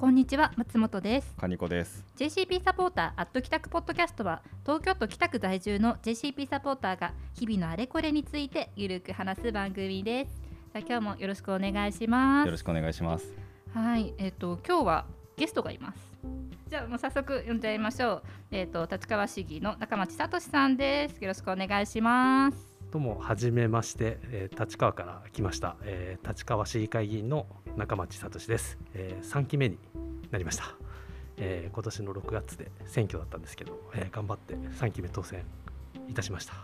[0.00, 1.34] こんにちは松本です。
[1.38, 2.02] カニコです。
[2.16, 10.30] JCP サポーターアット帰宅ポッドキャストは東京都北区在住の JCP サポーターが日々のあれこれについてゆるく話す番組です。
[10.72, 12.46] さあ今日もよろしくお願いします。
[12.46, 13.30] よろしくお願いします。
[13.74, 15.04] はいえっ、と今日は
[15.36, 15.98] ゲストがいます。
[16.70, 18.22] じゃあもう早速呼んじゃいましょう。
[18.52, 21.22] えっ、と立川市議の中町聡さんです。
[21.22, 22.70] よろしくお願いします。
[22.90, 27.46] どうも初めまして、えー立川から来ました、えー立川市議会議員の
[27.76, 29.78] 中町聡です、えー、3期目に
[30.30, 30.64] なりました、
[31.36, 35.44] えー今年の6月で選挙だったんですけど、えー頑張って3期目当選
[36.08, 36.54] いたしました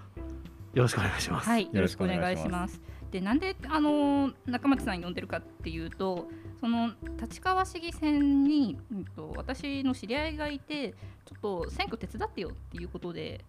[0.75, 2.81] よろしくお願いします、はい、よろしくお願いします。
[3.11, 6.29] で、なんであの中町さん呼んでるかっていうと、
[6.61, 10.93] その立川市議選に、うんと私の知り合いがいて、
[11.25, 13.43] ちょっと選挙手伝ってよっていうことで、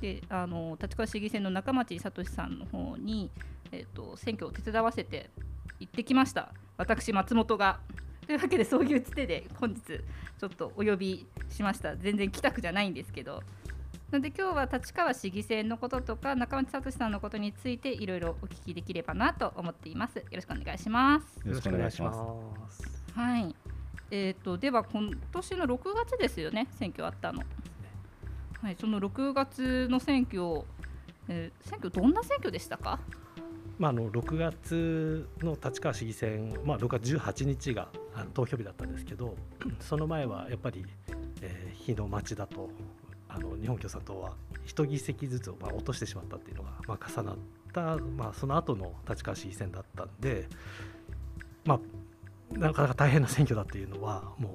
[0.00, 3.30] で、あの立川市議選の中町聡さんの方に
[3.70, 5.30] えっ、と選挙を手伝わせて
[5.78, 6.52] 行ってきました。
[6.76, 7.78] 私松本が。
[8.26, 11.96] というわけでそういうつてで本日ちょっとお呼びしました。
[11.96, 13.42] 全然来たくじゃないんですけど。
[14.10, 20.18] なので今日は立川市議選のこととか中町聡さんのことについていろいろお聞きできればなと思っています。
[20.18, 21.46] よろしくお願いします。
[21.46, 22.12] よろしくお願いしま
[22.68, 23.56] すすはい。
[24.10, 27.42] えっ、とでは今年の6月ですよね選挙あったの。
[28.60, 28.76] はい。
[28.78, 30.62] その6月の選挙、
[31.28, 33.00] えー選挙どんな選挙でしたか？
[33.78, 37.88] まあ、の6月の立川市議選、まあ、6月18日が
[38.34, 39.34] 投票日だったんですけど
[39.80, 40.84] その前はやっぱり、
[41.40, 42.70] えー日の町だと
[43.28, 47.36] あの日本共産党は一議席ずつをま落としてしまったっていうのが、ま、重なっ
[47.72, 50.46] た、まあ、その後の立川市議選だったんで、
[51.64, 51.80] ま
[52.54, 54.54] あ、なかなか大変な選挙だっていうのはも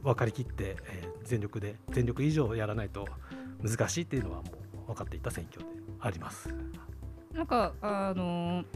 [0.00, 3.06] う分かりきって、えー全力で全力以上やらないと
[3.62, 4.52] 難しいっていうのはも
[4.84, 5.68] う分かっていた選挙で
[6.00, 6.48] あります。
[7.34, 8.66] なんかあのー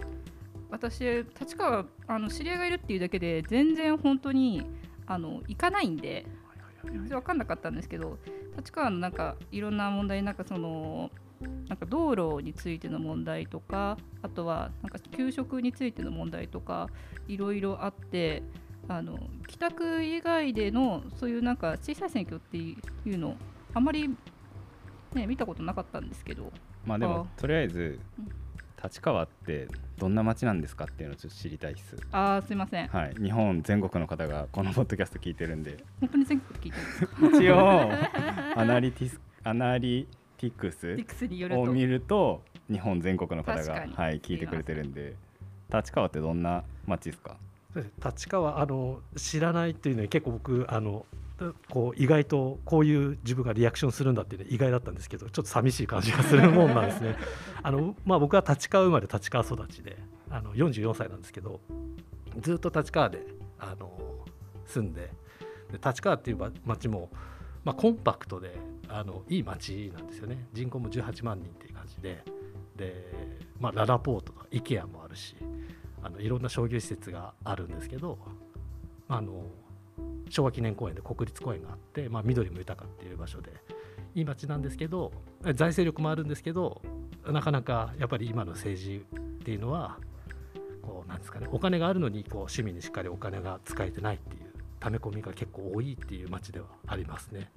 [0.68, 1.04] 私
[1.38, 4.66] 立川あの知り合いがいるっていうだけで全然本当に
[5.06, 6.26] あの行かないんで。
[6.84, 8.16] 分かんなかったんですけど
[8.56, 11.10] 立川のなんかいろんな問題なんかその
[11.68, 16.88] なんか道路についての問題とかあとはなんか給食についての問題とか
[17.26, 18.44] いろいろあって
[18.88, 19.18] あの
[19.48, 23.34] 帰宅以外でのそういうなんか小さい選挙っていうの
[23.74, 24.08] あんまり、
[25.12, 26.52] ね、見たことなかったんですけど。
[26.84, 27.40] まあでもあ。
[27.40, 28.45] とりあえずうん
[28.86, 31.96] 立川ってどんな街なんですかっていうのをちょっと知りたいっす。
[32.12, 32.88] あーすいません。
[32.88, 33.14] はい。
[33.22, 35.78] 日本全国の方がこのポッドキャスト聞いてるんで。
[36.00, 37.26] 本当に全国聞いてるんですか？
[37.42, 40.08] 一応アナリティスアナリ
[40.38, 40.96] ティクス
[41.56, 45.14] を見ると日本全国の方がはい聞いてくれてるんで。
[45.72, 47.36] 立川ってどんな街ですか？
[48.04, 51.04] 立川あの知らないっていうのに結構僕あの
[51.68, 57.16] こう意外とこういう自分がリアクションするんだっていうのは意外だったんですけどちょっと寂しい感じがするもんなんですね。
[57.62, 59.98] あのまあ、僕は立川生まれ立川育ちで
[60.30, 61.60] あの44歳なんですけど
[62.40, 63.26] ずっと立川で
[63.58, 64.24] あの
[64.64, 65.12] 住んで
[65.70, 67.10] で立川っていうば町も、
[67.64, 68.56] まあ、コンパクトで
[68.88, 72.22] あのいい町なんですよね人口も18万人っていう感じで
[72.76, 73.12] で、
[73.60, 75.36] まあ、ララポートとか IKEA もあるし
[76.02, 78.18] あのいろんな商業施設があるんですけど
[79.08, 79.44] あの
[80.28, 83.52] 昭和記念公園で国立公園があって、まあ、緑も豊かっていう場所で
[84.14, 86.80] いい街なんですけど財政力もあるんですけど
[87.26, 89.98] なかなかやっぱり今の政治っていうのは
[90.82, 97.50] こうなんですかねお金があるのにこう市民にしっかりお金が使えてないっていう溜め込みが結構多いっていう街ではありますね。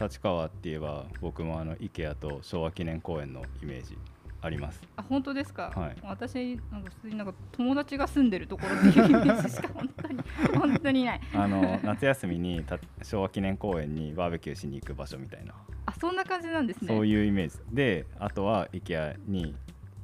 [0.00, 3.98] 立川って言えば僕もあの IKEA と昭和記念公園のイメージ
[4.42, 4.82] あります。
[4.96, 5.96] あ本当ですか、はい。
[6.02, 10.20] 私なんか普通になんか友達が住んでるところっていうイメージしか本当に
[10.58, 11.20] 本当にない。
[11.32, 15.54] あの夏休みにた昭和記念公園にバーベキューしに行く場所みたいな。
[15.86, 16.88] あそんな感じなんですね。
[16.88, 17.58] そういうイメージ。
[17.70, 19.54] であとは IKEA に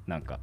[0.06, 0.38] なんか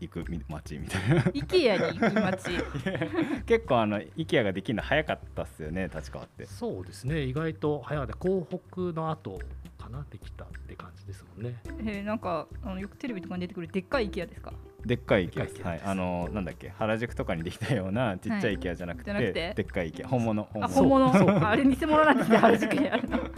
[0.00, 1.22] 行くみ街みたいな。
[1.22, 2.50] IKEA に行く街。
[3.44, 6.46] 結構あの IKEA ができるの早かったっすよね立川って。
[6.46, 7.24] そうですね。
[7.24, 9.38] 意外と早いで港北の後
[9.86, 11.60] かなできたって感じですもんね。
[11.80, 14.52] えーなんかあのよくテレビとかに出てくるでっかい IKEA ですか？
[14.84, 15.66] でっかい IKEA でっかいです IKEA です。
[15.66, 15.80] はい。
[15.84, 16.70] あのなんだっけ？
[16.70, 19.54] 原宿とかにできたようなちっちゃい IKEA じゃなくて,、じゃなくて？
[19.56, 20.44] でっかい IKEA 本物。
[20.44, 21.08] 本あ物。
[21.10, 21.48] 本物？
[21.48, 23.18] あれ偽物なんですね 原宿にあるの。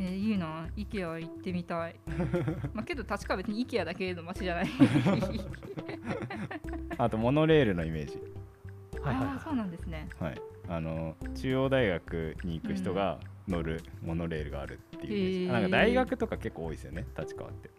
[0.00, 0.68] えー、いいな。
[0.76, 1.96] IKEA 行ってみたい。
[2.72, 4.68] まあけど確か別に IKEA だけの街じゃない。
[6.98, 8.20] あとモノレールのイメージ
[9.02, 9.34] はいはいはい。
[9.34, 10.08] ああそうなんですね。
[10.20, 10.40] はい。
[10.68, 13.18] あの中央大学に行く人が
[13.48, 15.52] 乗るモノレールがあるっていうイメージ、へー。
[15.52, 17.06] なんか大学とか結構多いですよね。
[17.18, 17.70] 立川って。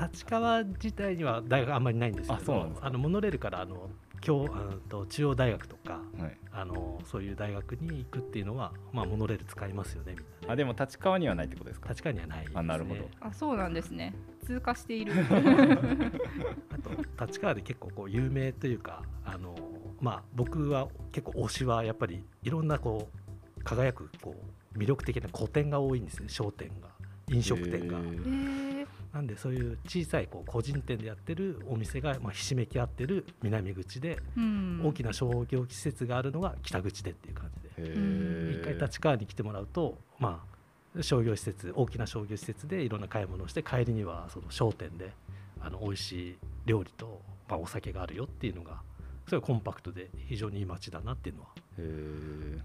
[0.00, 2.86] 立川自体には大学あんまりないんですけあそうなんですか。
[2.86, 3.90] どあのモノレールからあの
[4.20, 6.38] 京あのと中央大学とかはい。
[6.52, 10.22] あのそういう大学に行くっていうのは、まあ、モノレール使いますよねみんな。
[10.22, 11.90] ねあでも立川にはないってことですか？
[11.90, 13.08] 立川にはないです、ね、あなるほど。
[13.20, 14.14] あそうなんですね。
[14.44, 15.12] 通過している。
[16.70, 19.54] あと立川で結構こう有名というかあの
[20.00, 23.08] まあ僕は結構推しはやっぱりいろんなこ
[23.58, 24.34] う輝くこ
[24.74, 26.88] う魅力的な個展が多いんですね商店が
[27.28, 27.98] 飲食店が。
[29.12, 34.82] なんでそういう小さいこう個人店でやってるお店がまあひしめき合ってる南口で、うん。
[34.84, 37.92] 大きな商業施設があるのが北口でっていう感じで、
[38.52, 40.44] 一回立川に来てもらうとま
[40.98, 45.12] あ商業施設大きな商業施設でいろんな買い物をして帰りにはその商店で
[45.60, 48.82] あの美味しい料理と、まあ、お酒があるよっていうのが
[49.26, 52.60] すごいコンパクトで非常にいい街だなっていうのは、へー。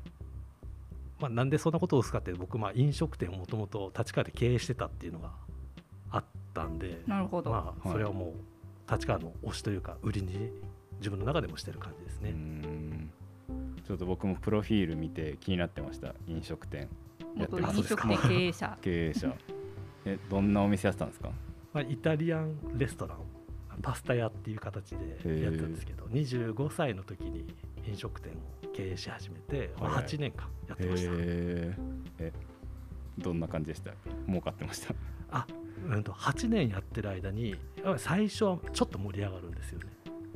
[1.19, 5.31] まあ、なんでそんなことをすかって僕まあ飲食店をもともと立川で経営してたっていうのが
[6.09, 6.23] あっ
[6.53, 8.33] たんでなるほど、まあそれはも
[8.87, 10.51] う立川の推しというか売りに
[10.97, 12.31] 自分の中でもしてる感じですね。
[12.31, 13.11] ん。
[13.87, 16.13] ちょっと僕もプロフィール見て気になってました。
[16.27, 16.89] 飲食店。
[17.37, 17.77] やって元ます。
[17.77, 18.77] 飲食店経営者。
[18.81, 19.33] 経営者。
[20.05, 21.29] えどんなお店やってたんですか？
[21.73, 23.17] まあ、イタリアンレストラン
[23.81, 27.45] パスタ屋っていう形でやってたんですけど25歳の時に
[27.87, 28.35] 飲食店を
[28.73, 30.05] 経営し始めて、まあ、はいはい。
[30.05, 32.31] 8年間やってました、え
[33.17, 33.91] どんな感じでした？
[34.27, 34.93] 儲かってました？
[35.31, 35.45] あ
[35.89, 37.55] うんと8年やってる間に
[37.97, 39.85] 最初はちょっと盛り上がるんですよね、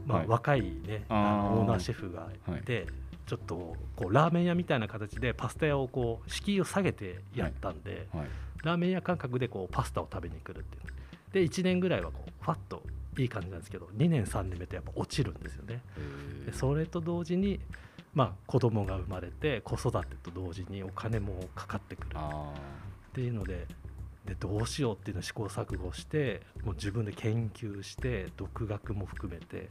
[0.05, 0.27] まあはい。
[0.27, 2.27] 若いねあオーナーシェフが
[2.57, 2.61] い。
[2.63, 2.87] て、
[3.25, 8.27] ちょっとこうラーメン屋みたいな形でパスタ屋をこう敷居を下げてやったんで、はい。
[8.63, 10.83] ラーメン屋感覚でこうパスタを食べに来るっていう。
[11.31, 12.81] で1年ぐらいはこうファッと
[13.17, 15.81] いい感じなんですけど2年3年目とやっぱ落ちるんですよね。
[16.53, 17.59] それと同時に
[18.13, 22.09] まあ子供が生まれて子育てと同時にお金もかかってくる。
[22.15, 22.53] あ
[23.09, 23.67] っていうので
[24.25, 29.69] でどうしようっていうのを試行錯誤してもう自分で研究して独学も含めて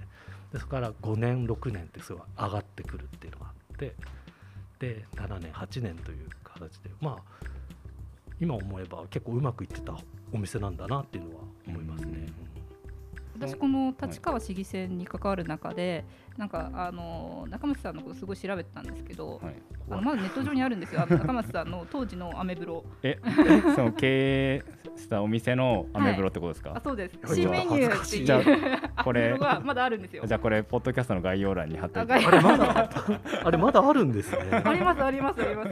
[0.52, 3.94] でそこから5年6年ってすごい上がってくるっていうのがあって
[4.79, 7.47] で7年8年という形でまあ
[8.40, 9.97] 今思えば結構うまくいってた
[10.32, 11.94] お店なんだなっていうのは思いますね。
[13.49, 16.05] 私この立川市議選に関わる中で、
[16.37, 19.55] なんかあの中松さんのことすごい調べてたんですけど、ーはい。
[19.91, 21.02] あのまだネット上にあるんですよ。
[21.02, 22.85] あの中松さんの当時のアメブロ。
[23.02, 23.19] え
[23.75, 24.64] その経営
[24.96, 27.19] したお店のアメブロってことですか、あそうです。
[27.23, 27.32] は。
[27.32, 28.25] い新メニューっていう。
[28.25, 28.43] じゃ
[28.96, 29.38] アこれ。
[29.38, 30.25] がまだあるんですよ。
[30.26, 32.90] じゃあこれポッドキャストの概要欄に貼ってあれまだ
[33.44, 34.62] あれまだあるんですね。
[34.64, 35.70] ありますありますあります。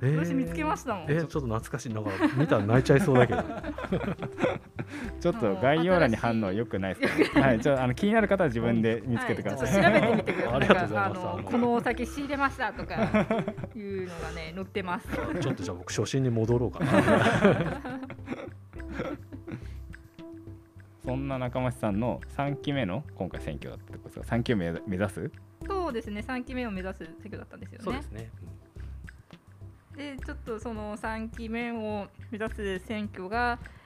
[0.00, 0.24] えー。
[0.24, 1.04] 私見つけましたもん。
[1.08, 1.92] えーちょっと懐かしい。
[1.92, 3.42] なんか見たら泣いちゃいそうだけど。
[5.20, 10.54] ちょっと概要欄に貼るのはよくないですか、はい、ちょあの気になる方は自分で見つけてください、はい、ちょっと調べてみてください。
[10.54, 11.18] ありがとうございます。
[11.18, 12.94] なんかあのこのお酒仕入れましたとか
[13.74, 15.08] いうのがね載ってます。
[15.40, 16.92] ちょっとじゃあ僕初心に戻ろうかな。
[21.04, 25.30] そんな中町さんの3期目の今回選挙だったってことですか？3期目目指す？
[25.66, 26.22] そうですね。
[26.26, 27.84] 3期目を目指す選挙だったんですよね。
[27.84, 28.10] そうです。
[28.12, 28.30] ね。
[29.96, 33.77] でちょっとその3期目を目指す選挙がうん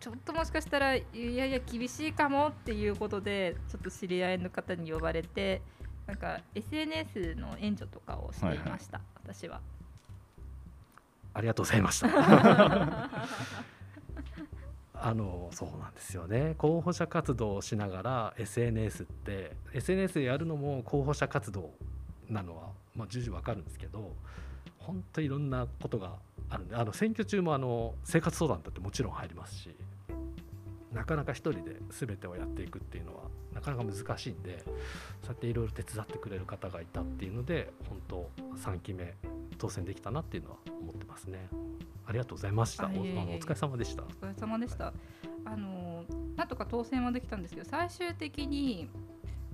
[0.00, 5.60] ちょっともしかしたらいやいや厳しいかもっていうことでちょっと知り合いの方に呼ばれて
[6.06, 9.60] なんか SNS の援助とかをしていました、私は。
[11.34, 12.08] ありがとうございました。
[15.02, 21.70] あのそうなんですよね候補者活動をしながら SNS って SNS でやるのも候補者活動
[22.28, 24.14] なのは、まあ、重々わかるんですけど
[24.90, 26.16] 本当いろんなことが
[26.48, 29.74] あるんであの選挙中もあの生活相談だってもちろん入りますし
[30.92, 33.22] なかなか一人で全てをやっていくっていうのは
[33.54, 34.74] なかなか難しいんでそう
[35.28, 39.14] やっていろいろ手伝ってくれる方がいたっていうので本当3期目
[39.58, 41.48] 当選できたなっていうのは思ってますね。
[42.06, 42.86] ありがとうございました。
[42.86, 44.02] おお疲れ様でした。
[44.02, 44.92] お疲れ様でした。
[45.44, 46.04] あの
[46.36, 48.88] なんとか当選はできたんですけど最終的に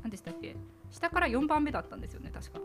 [0.03, 0.57] 何でしたっけ？
[0.91, 2.61] 下から4番目だったんですよね確か。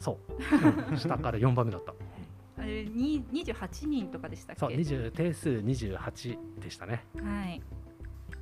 [0.00, 1.92] そう、うん下から4番目だった。
[2.56, 4.60] あれに28人とかでしたっけ？
[4.60, 7.04] そう、20定数28でしたね。
[7.22, 7.62] はい。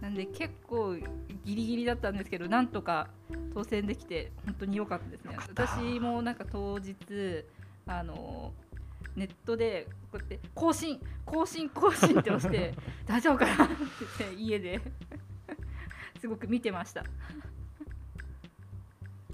[0.00, 0.96] なんで結構
[1.44, 3.08] ギリギリだったんですけどなんとか
[3.54, 5.36] 当選できて本当に良かったですね。
[5.38, 6.96] 私もなんか当日
[7.86, 8.52] あの
[9.14, 12.74] ネットでこうやって更新更新更新って押して
[13.06, 13.74] 大丈夫かなって
[14.18, 14.80] 言って家で。
[16.20, 17.04] すごく見てました。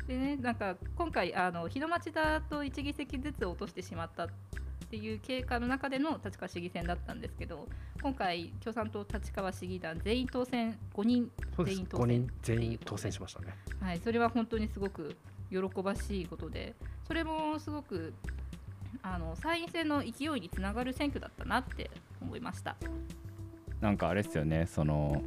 [0.06, 4.28] でねなんか今回あの日の町だと1議席ずつ落としてしまった
[4.88, 7.68] っていう経過の中での立川市議選だったんですけど
[8.00, 11.80] 今回共産党立川市議団全員当選5人そうです。
[11.83, 13.54] 5全員当選人全員当選しましたね。
[13.80, 15.14] はい、それは本当にすごく
[15.50, 16.75] 喜ばしいことで
[17.07, 18.14] それもすごく
[19.02, 21.90] あの参院選の勢いにつながる選挙だったなって
[22.23, 22.75] 思いました。
[23.83, 25.23] なんかあれですよねその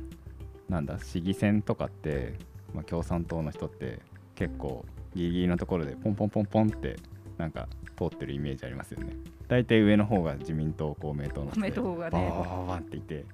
[0.70, 2.34] なんだ市議選とかって、
[2.74, 4.00] まあ、共産党の人って
[4.34, 6.96] 結構ギリギリのところでポンポンポンポンって
[7.38, 9.13] なんか通ってるイメージありますよね
[9.51, 12.12] 大体上の方が自民党公明党の人で公明党がね。
[12.12, 13.25] バーバーバーバーっていて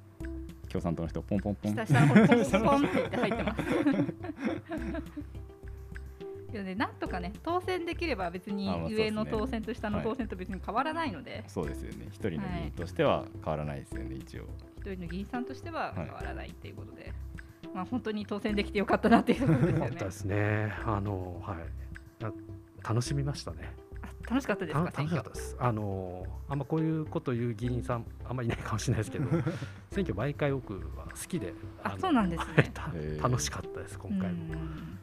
[0.67, 1.75] 共産党の人ポンポンポン。
[1.75, 3.61] 下下の方ポンポンポンって言って入ってます。
[6.49, 12.07] いけどねなんとかね当選できれば別に上の当選と下の当選と別に変わらないので、そうですよね。
[12.09, 14.45] 一人の議員としては変わらないですよね、一応。
[14.77, 16.05] 一人の議員さんとしてははい。
[16.05, 17.13] 変わらないっていうことで、
[17.75, 19.91] まあ本当に当選できてよかったなっていうところですよね。
[20.01, 20.73] ですね。
[20.83, 22.23] あのはい。
[22.23, 22.33] な
[22.83, 23.71] 楽しみましたね。
[24.27, 25.15] あ楽しかったですたか選挙。
[25.15, 25.55] 楽しかったです。
[25.59, 29.29] あのあんまこういうこと言う議員さんあんまいないかもしれないですけど、
[29.91, 31.53] 選挙毎回僕は好きで、の
[31.83, 32.71] あそうなんですね。
[33.21, 34.53] 楽しかったです今回も。
[34.53, 34.99] うん。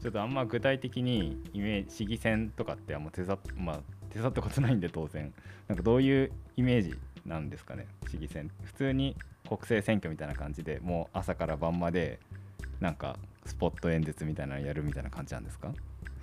[0.00, 3.80] ちょっとあんま具体的にイメージ市議選とかってあんま手伝っ,、まあ、
[4.10, 5.32] 手伝ったことないんで当然。
[5.68, 6.94] なんかどういうイメージ
[7.24, 7.86] なんですかね？
[8.08, 8.50] 市議選。
[8.64, 9.16] 普通に
[9.48, 12.20] 国政選挙みたいな感じでもう朝から晩まで
[12.80, 15.72] なんかスポット演説みたいなのやるみたいな感じなんですか？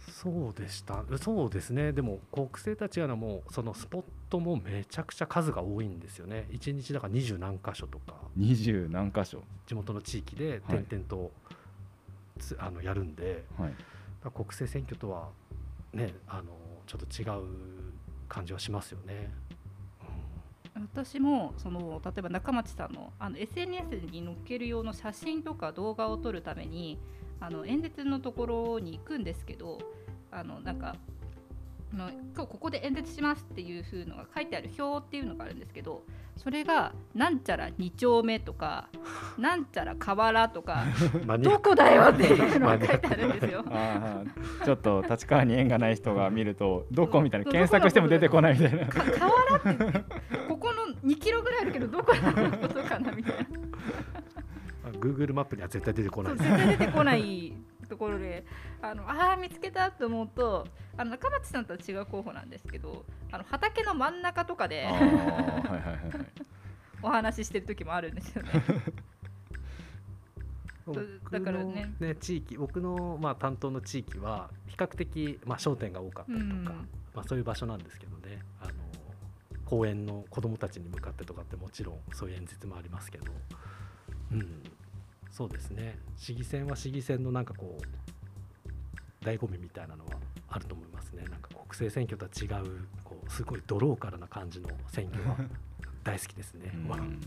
[0.09, 1.03] そうでした。
[1.19, 1.91] そうですね。
[1.91, 6.47] でも国政たちはもうそのスポットもめちゃくちゃ数が多いんですよね。
[6.51, 11.31] 一日だから二十何箇所とか二十何箇所地元の地域ではい点々と、
[12.39, 13.73] つあのやるんで、はい
[14.33, 15.27] 国政選挙とは
[15.91, 16.53] ねあの
[16.87, 17.45] ちょっと違う
[18.29, 19.31] 感じはしますよね。
[20.75, 26.97] 私もその例えば中町さんのあの SNS に載っける用の写真とか動画を撮るために
[27.45, 29.77] あの演説のところに行くんですけど
[30.31, 30.95] あのなんか
[31.93, 36.03] あの今日ここで演説しますっていう風のが書いてある表っていうのがあるんですけど
[36.37, 38.87] それがなんちゃら2丁目とか
[39.37, 40.85] なんちゃら河原とか
[41.39, 43.65] どこだよっていうのが 書いてあるんですよ。
[44.63, 48.87] ちょっと立川に縁がない人が見るとどこみたいな検索しても出てこないみたいな。
[48.87, 50.03] か河原って
[50.47, 54.22] ここの2キロぐらいあるけどどこのことかなみたいな。
[55.03, 56.37] Google マップには絶対出てこなそい。
[56.39, 57.53] 絶対出てこない
[57.89, 58.45] ところで
[58.81, 60.67] あのあー見つけたと思うと
[60.97, 65.13] あの中町さんとは違う候補なんですけどあの畑の真ん中とかでああはいはいはい
[65.71, 66.09] はい
[67.01, 68.51] お話ししてる時もあるんですよね。
[70.85, 76.65] 僕だのからねね地域僕のまあ担当の地域は比較的まあ商店が多かったりとか、うん
[77.13, 78.39] まあそういう場所なんですけどね。
[78.61, 78.71] あの
[79.65, 83.31] 公園の子どもたちに向かってとかってもちろんそういう演説もありますけど、
[84.31, 84.61] うん、
[85.33, 85.97] そうですね。
[86.15, 90.11] 市議選は市議選のなんかこう醍醐味みたいなのは
[90.47, 91.23] あると思いますね。
[91.23, 95.35] なんか国政選挙とは違うこうすごいドローカルな感じの選挙は
[96.05, 96.71] 大好きですね。
[96.75, 97.19] うん。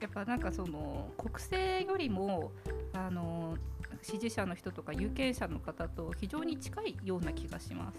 [0.00, 2.50] やっぱなんかその国政よりも
[2.94, 3.58] あの
[4.00, 7.98] 支持者の人とか有権者の方と非常に近いような気がします。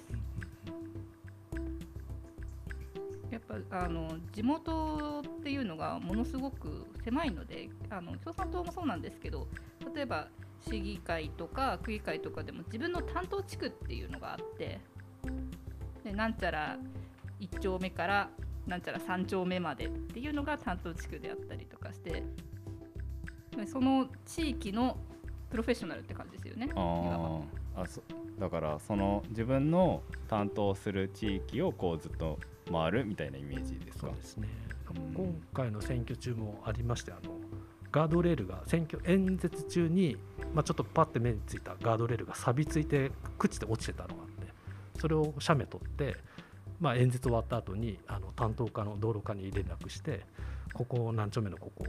[3.70, 9.48] ぱあの地元っていうのがものすごく狭いのであの共産党もそうなんですけど
[9.94, 10.28] 例えば
[10.62, 14.80] 市議会とか区議会とかでも自分の担当地区っていうのがあって
[16.04, 16.78] でなんちゃら
[17.40, 18.30] 1丁目から
[18.68, 22.24] なんちゃら3丁目までっていうのが担当地区であったりとかして
[23.56, 24.98] でその地域の
[25.50, 26.70] プロフェッショナルって感じですよね。
[26.76, 28.04] あーあそ
[28.40, 32.40] だからその自分の担当する地域をこうずっと
[32.72, 34.08] 回るみたいなイメージですか？
[34.08, 34.48] そうですね、
[34.96, 35.14] うん。
[35.14, 37.38] 今回の選挙中もありましてあの
[37.92, 40.16] ガードレールが選挙演説中に、
[40.54, 44.54] まあ、ちょっとパッて目についたガードレールが錆びついて朽ちて落ちてたのがあって
[45.00, 46.16] それを写メ撮って、
[46.80, 50.22] まあ、演説終わった後にあの担当課の道路課に連絡して
[50.74, 51.86] ここ何丁目のここ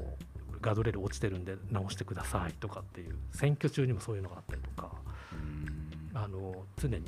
[0.62, 4.90] ガードレール落ちてるんで直してくださいとかっていう選挙中にもそういうのがあったりとか
[5.32, 6.18] うん。
[6.18, 7.02] あの常に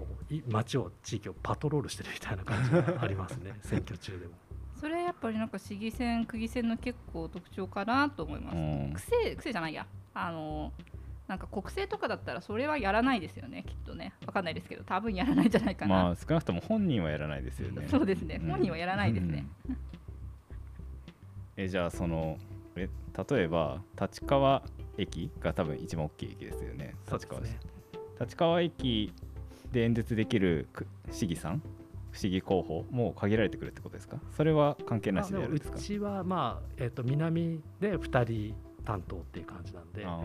[0.00, 3.52] こうい街を地域をパトロールしてるみたいな感じがありますね。
[3.62, 4.32] 選挙中でも。
[4.80, 8.56] それやっぱりなんか市議選区議選の結構特徴かなと思います。
[8.56, 8.92] うん。
[8.94, 9.86] 癖癖じゃないや。
[10.14, 10.72] あの
[11.28, 14.12] なんか国政とかだったらそれはやらないですよねきっとね。
[14.26, 17.86] わかんないですけど多分やらないんじゃないかな、まあ少なくとも本人はやらないですよね。
[17.88, 18.40] そうですね。
[18.42, 18.50] うん。
[18.50, 19.76] 本人はやらないですね、うん。
[21.56, 22.38] えじゃあその
[22.74, 22.88] え
[23.30, 24.62] 例えば立川
[24.96, 26.94] 駅が多分一番大きい駅ですよね。
[27.12, 27.60] 立川市、ね
[28.20, 29.14] 立川駅
[29.72, 31.62] で演説できるく市議さん
[32.12, 34.18] 市議候補も限られてくるってことですか？
[34.36, 35.76] それは関係なしでやるんですか？
[35.78, 40.20] うちはまあ、えー、と南で2人担当っていう感じなんであ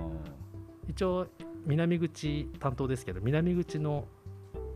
[0.87, 1.27] 一応
[1.65, 4.05] 南口担当ですけど南口の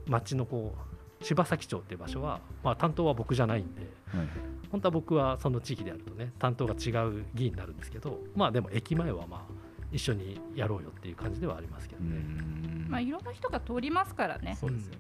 [0.08, 0.76] 町のこ
[1.22, 4.28] う柴崎町っていう場所は、まあ、担当は僕じゃないんでーはい。
[4.72, 9.54] 本当は僕はその地域でやるとね担当が違う議員になるんですけどまあでも駅前はまあ
[9.92, 12.16] 一緒にやろうよっていう感じではありますけどうね。
[12.18, 12.88] ん。
[12.90, 14.58] まあいろんな人が通りますからね。
[14.60, 15.00] そうですよね、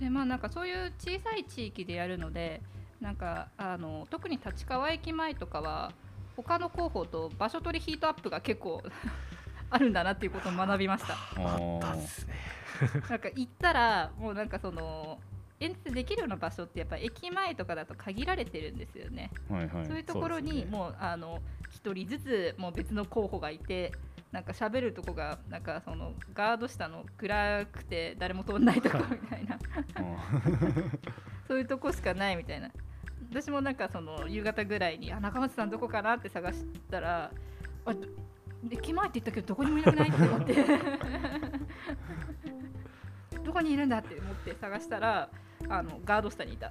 [0.00, 2.62] でまあなんかそういう小さい地域でやるので
[3.00, 5.92] なんかあの特に立川駅前とかは
[6.36, 8.82] 他の候補と場所取りヒートアップが結構
[9.70, 11.14] あるんだなっていうことを学びました。
[11.14, 12.34] ああったですね。
[13.08, 15.20] なんか行ったらもうなんかその
[15.60, 19.86] 演説できるような場所ってやっぱ駅前とかだと限られてるんですよね、はいはい。
[19.86, 23.92] そういうところにもうあの一人ずつもう別の候補がいて
[24.32, 29.58] なんか喋るとこがなんかそのガード下の暗くて誰も通んないとこみたいな。
[31.48, 32.70] そういうとこしかないみたいな。
[33.30, 37.30] 私もなんかその夕方ぐらいにあ中松さんどこかなって探したら
[37.86, 37.94] あ
[38.70, 40.54] 駅前って言ったけどどこにもいなくないって思って。
[43.42, 45.28] どこにいるんだって思って探したら
[45.68, 46.70] あのガード下にいた。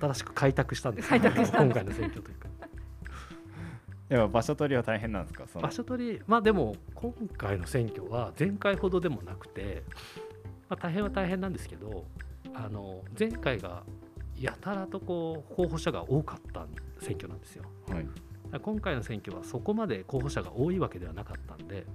[0.00, 1.80] 新しく開拓したんです開拓したんです。
[1.80, 2.48] 今回の選挙というか
[4.10, 5.44] やっぱ場所取りは大変なんですか？
[5.46, 5.62] その。
[5.62, 9.84] 場所取りまあでも今回の選挙は前回ほどでもなくて、
[10.68, 12.04] まあ、大変は大変なんですけど
[12.52, 13.84] あの前回が
[14.36, 16.66] やたらとこう候補者が多かった
[17.00, 17.64] 選挙なんですよ。
[17.88, 18.06] はい。
[18.60, 21.86] 今回の選挙はそこまで候補者が多いわけではなかったんで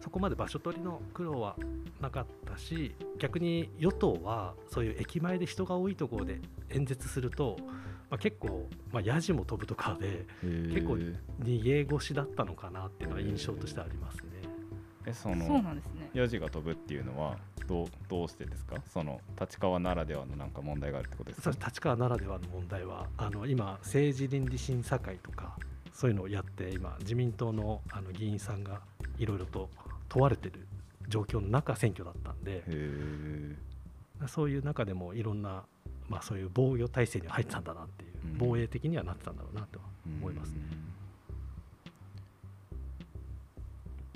[0.00, 1.56] そこまで場所取りの苦労は
[2.00, 7.56] なかったし逆に与党はそういう駅前で人が多いところで演説すると、
[8.10, 10.94] まあ、結構、まあ、ヤジも飛ぶとかで結構
[11.42, 14.22] 逃げ腰だったのかなっていうのは印象としてありますね。
[15.06, 16.10] えそそうのなんですね。
[16.14, 18.76] ヤジが飛ぶっていうのはどうどうしてですか？
[18.86, 21.50] その立川ならではのなんか問題があるってことですか？
[21.66, 25.56] 立川ならではの問題はあの今政治倫理審査会とか
[25.92, 28.80] そういうのをやって今自民党のあの議員さんが
[29.18, 29.68] いろいろと
[30.08, 30.66] 問われてる
[31.08, 33.56] 状況の中選挙だったんでへえ
[34.26, 35.64] そういう中でもいろんな、
[36.08, 38.38] まあ、そういう防御体制には入ってたんだなっていう、うん。
[38.38, 39.84] 防衛的にはなってたんだろうなとは
[40.20, 40.60] 思いますね。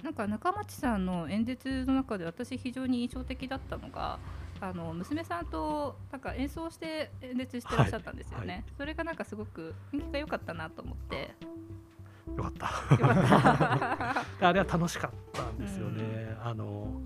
[0.02, 4.18] なんか中町さんの演説の中で私非常に印象的だったのが
[4.60, 8.48] あの娘さんとなんか演奏して演説してらっしゃったんですよね、はい。
[8.48, 11.34] はいそれがなんかすごく雰囲気が良かったなと思って。
[12.36, 12.94] よかった。
[12.94, 14.46] よかった。
[14.48, 16.36] あれは楽しかったんですよね。
[16.42, 17.00] あの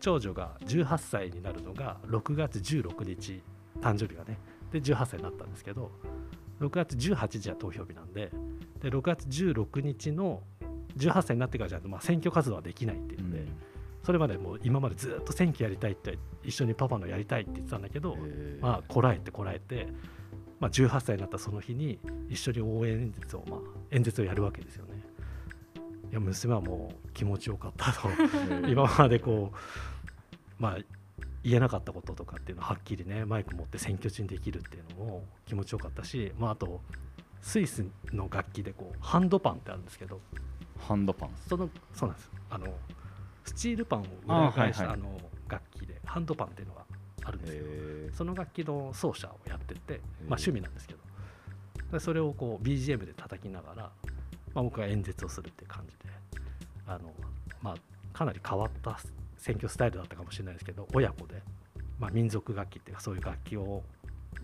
[0.00, 3.42] 長女が18歳になるのが6月16日
[3.82, 4.38] 誕生日がね。
[4.70, 5.90] で18歳になったんですけど
[6.60, 8.30] 6月18日は投票日なんで
[8.80, 10.42] で6月16日の
[10.96, 13.46] 18歳になってからじゃ、まあ、選挙活動はできないっていうので、
[14.04, 18.16] それまでもう今までずっと選挙やりたいって一緒にパパのやりたいって言ってたんだけど、
[18.60, 19.88] まあ、こらえてこらえて、
[20.60, 25.02] まあ、18歳になったその日に一緒に応援演説を、まあ、演説をやるわけですよね。
[26.10, 28.08] いや娘はもう気持ちよかったと。
[28.68, 30.78] 今までこう、まあ、
[31.44, 36.80] 言えなかったこととかっていうのをはっきりねマイク持って選挙中にできるっていうのも気持ちよかったし、まあ、あと
[37.40, 40.20] スイスの楽器でこうハンドパンってあるんですけど
[40.78, 41.30] ハンドパン。
[41.48, 42.30] そのそうなんです。
[42.50, 42.66] あの
[43.44, 46.84] スチールパンを裏返したあ、の楽器でハンドパンっていうのが
[47.24, 47.62] あるんですよ。
[47.66, 51.00] へその楽器の奏者をやってて、まあ、趣味なんですけど
[51.92, 53.82] でそれをこう BGM で叩きながら、
[54.54, 56.12] まあ、僕が演説をするっていう感じで
[56.86, 57.12] あの、
[57.60, 57.74] まあ、
[58.12, 58.98] かなり変わった
[59.42, 61.42] 選挙スタイルだったかもしれないですけど親子で、
[61.98, 63.82] まあ、民族楽器っていうかそういう楽器を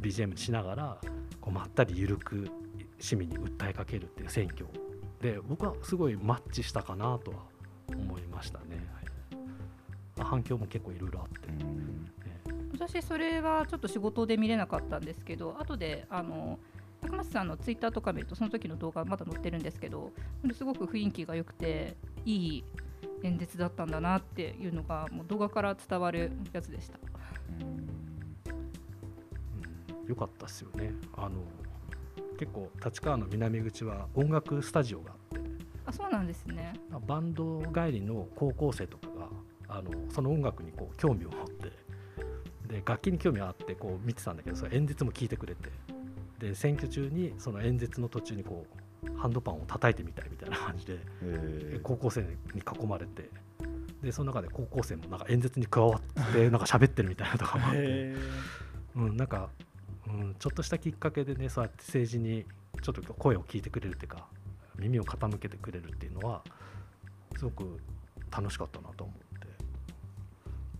[0.00, 0.98] BGM にしながら
[1.40, 2.50] こうまったり緩く
[2.98, 4.66] 市民に訴えかけるっていう選挙
[5.22, 7.38] で僕はすごいマッチしたかなとは
[7.96, 8.64] 思いましたね。
[8.70, 9.04] はい。
[10.16, 11.48] まあ、反響も結構いろいろあって、
[12.72, 16.58] 私それはちょっと仕事で見れなかったんですけど後であの
[17.00, 20.12] 高松さんのツイッターとか見るとその時の動画まだ載ってるんですけど
[20.52, 22.64] すごく雰囲気が良くていい
[23.22, 26.98] 演説だったんだなっていうのがもう動画から伝わるやつでした。
[27.60, 27.66] うん
[30.02, 31.42] うん、よかったですよねあの
[32.38, 35.50] 結構立川の南口は音楽スタジオがあって
[35.86, 36.74] あそうなんですね。
[37.06, 39.28] バンド帰りの高校生とかが
[39.68, 41.72] あのその音楽にこう興味を持って
[42.68, 45.70] で楽器に興味があってこう見てたんだけどそれ演説も聞いてくれて
[46.38, 48.87] で選挙中にその演説の途中にこう
[49.18, 50.98] ハンドパンを叩いてみたいみたいな感じで
[51.82, 52.28] 高校生に
[52.60, 53.28] 囲まれて
[54.02, 58.14] でその中で高校生もなんか演説に加わって なんか喋ってるみたいなとかもあって。
[58.96, 59.50] うん、なんか、
[60.08, 62.44] うん、ちょっとしたきっかけでねそうやって政治に
[62.82, 64.26] ちょっと声を聞いてくれるっていうか
[64.76, 66.42] 耳を傾けてくれるっていうのは
[67.36, 67.80] すごく
[68.30, 69.28] 楽しかったなと思って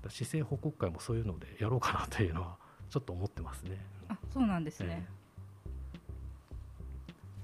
[0.09, 2.57] 市政報告会もそういうのでやろうかなというのは
[2.91, 3.79] ちょっと思ってますね。
[4.09, 5.07] あそうなんですね。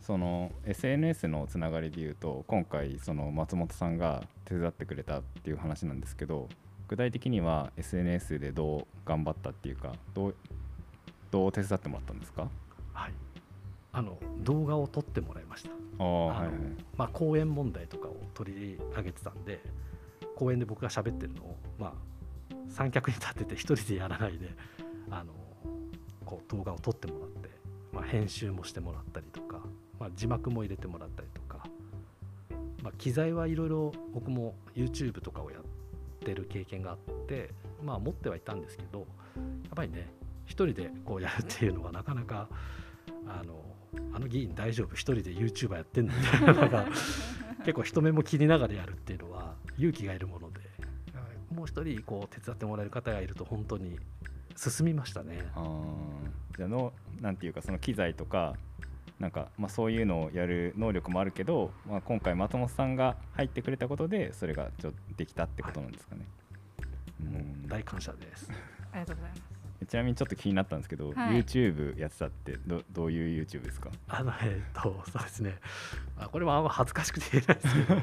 [0.07, 6.51] その SNS のつながりでいうと今回その松本さんが手伝ってくれたっていう話なんですけど
[6.89, 10.35] 具体的には SNS でどう頑張ったっていうかどう
[11.31, 12.49] どう手伝ってもらったんですか？
[12.93, 13.13] はい、
[13.93, 15.71] あの動画を撮ってもらいました。
[15.99, 16.55] ああはいはい。
[16.99, 19.63] まあ、公演問題とかを取り上げてたんで
[20.37, 21.93] 公演で僕が喋ってるのを、まあ、
[22.69, 24.51] 三脚に立てて一人でやらないで
[25.11, 25.33] あの
[26.27, 27.49] こう動画を撮ってもらって、
[27.91, 29.61] まあ、編集もしてもらったりとか、
[29.99, 31.67] まあ、字幕も入れてもらったりとか、
[32.83, 35.63] まあ、機材はいろいろ僕も YouTube とかをやっ
[36.25, 37.51] てる経験があって、
[37.83, 39.07] まあ、持ってはいたんですけどやっ
[39.75, 40.09] ぱりね
[40.47, 42.49] 一人でこうやるっていうのはなかなか
[43.27, 43.65] あの
[44.13, 44.95] あの議員大丈夫？
[44.95, 46.13] 一人で YouTuber やってんの？
[46.15, 46.87] みたいなのが
[47.65, 50.61] 結構人目も切りながらやるっていうのは勇気がいるもので
[51.55, 53.99] もう一人こう手伝ってもらえる方がいると本当に
[54.57, 55.47] 進みましたね。
[55.55, 56.57] あー。
[56.57, 58.55] じゃあのなんていうかその機材とか
[59.21, 66.27] なんか、まあ、そういうのをやる能力もあるけど、まあ、今回松本さんが入ってくれたことでそれがちょっとできたってことなんですかね。
[67.23, 67.69] もううん。
[67.69, 68.51] 大感謝です。
[68.93, 69.43] ありがとうございます。
[69.87, 71.43] ちなみにちょっと気になったんですけど、はい。
[71.43, 73.91] YouTube やってたってどどういう YouTube ですか？
[74.09, 75.59] あのえっと そうですね。
[76.17, 78.03] あこれもあんま恥ずかしくて言えないですけど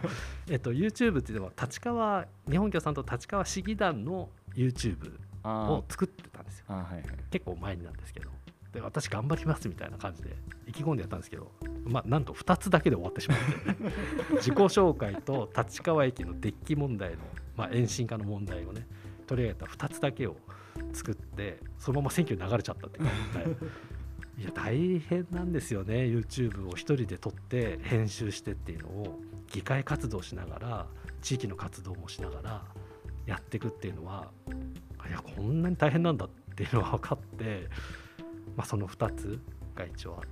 [0.54, 6.66] えっと YouTube っていうのは立川日本共産党立川市議団の YouTube あを作ってたんですよ。
[6.70, 8.30] あはいはい結構前になんですけど
[8.74, 10.36] で私頑張りますみたいな感じで
[10.68, 11.52] 意気込んでやったんですけど
[11.84, 17.18] まあなんと2つだけで終わってしまって、 自己紹介と立川駅のデッキ問題の、
[17.58, 18.88] まあ、延伸化の問題をね
[19.28, 20.38] 取り上げた2つだけを
[20.94, 23.92] 作ってそのまま選挙に流れちゃったって感じで。
[24.38, 26.06] いや大変なんですよね。
[26.06, 29.20] YouTube を一人で撮って編集してっていうのを
[29.52, 30.88] 議会活動しながら
[31.22, 32.64] 地域の活動もしながら
[33.28, 34.32] やっていくっていうのは
[35.08, 37.68] いやこんなに大変なんだっていうのが分かって、
[38.56, 39.40] まあ、その2つ
[39.76, 40.30] が一応ある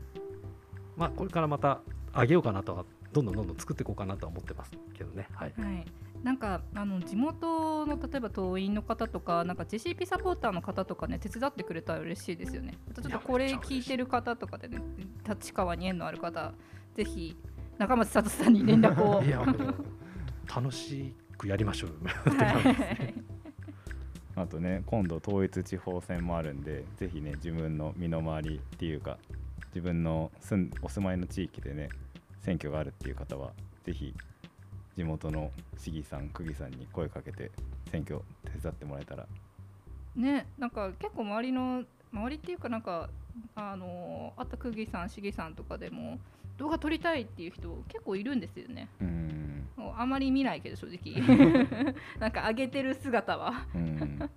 [0.96, 1.82] まあこれからまた
[2.14, 5.28] 上げようかなとはどんどんどんどん作っていこうかなとは思ってますけどね。
[5.34, 5.54] はい。
[5.58, 5.86] はい、
[6.24, 12.78] なんかあの地元の例えば党員の方とかなんか JCP サポーターの方とかね手伝ってくれたら嬉しいですよね。
[12.94, 14.80] ちょっとこれ聞いてる方とかでね
[15.28, 16.54] 立川に縁のある方
[16.96, 17.36] ぜひ
[17.78, 19.24] 中松聡さんに連絡を。
[20.54, 21.92] 楽しくやりましょう
[22.36, 23.14] はい
[24.40, 29.18] あとね今度統一地方選もあるんで是非ね自分の身の回りっていうか
[29.76, 31.90] 自分の住んお住まいの地域でね
[32.40, 33.52] 選挙があるっていう方は
[33.84, 34.16] 是非
[34.96, 37.52] 地元の市議さん区議さんに声かけて
[37.92, 39.28] 選挙手伝ってもらえたら。
[40.16, 43.10] ねなんか結構周りの周りっていうかなんか
[43.56, 46.20] あのあった区議さん市議さんとかでも
[46.58, 48.88] 動画撮りたいっていう人結構いるんですよね。
[49.98, 51.22] あまり見ないけど正直
[52.20, 53.66] なんか上げてる姿は。
[53.76, 54.30] うん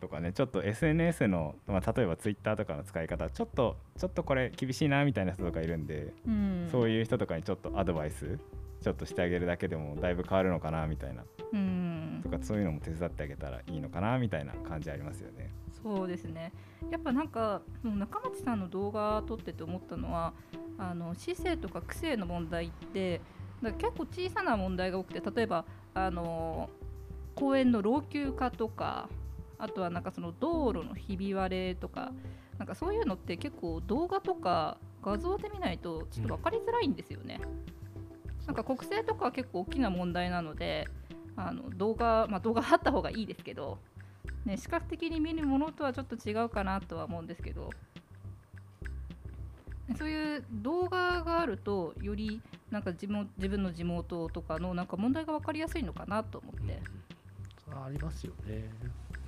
[0.00, 8.38] とかねちょっと SNS の、まあ、例えば Twitter とかの使い方ちょっとちょっとこれ厳しいなみたいな人とかいるんで、うん、そういう人とかにちょっとアドバイス
[8.82, 15.50] ちょっとしてあげるだけでもだいぶ変わるのかなみたいなうんとかそういうのも手伝ってあげたらいいのかなみたいな感じありますよね。
[15.84, 16.52] そうですね
[16.90, 20.32] やっぱなんかもう中町さんの動画撮ってて思ったのは
[20.78, 23.20] あの市政とか区政の問題って
[23.64, 26.70] か結構小さな問題が多くて例えばあの
[27.34, 29.08] 公園の老朽化とか
[29.58, 32.12] あとはなんかその道路のひび割れとか
[32.58, 37.40] なんかそういうのって結構動画とか画像で見ないとちょっと分かりづらいんですよね。
[38.46, 40.86] なんか国政とかは結構大きな問題なので
[41.34, 43.78] あの動画、まあ、動画あった方がいいですけど、
[44.44, 47.70] ね、視覚的に見るものとはちょっと違うかなとは思うんですけど。
[49.98, 56.80] そういう動画があるとよりなんか自分自分の地元とかのなんか問題が分かりやすいのかなと思って。
[57.70, 58.70] ありますよね。